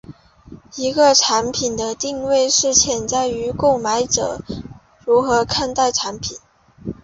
[0.77, 4.39] 一个产品的定位是潜在购买者
[5.05, 6.39] 如何看待该产品。